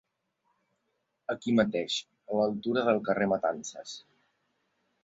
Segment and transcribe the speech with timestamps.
[1.33, 1.99] Aquí mateix,
[2.33, 3.97] a l'altura del carrer Matances.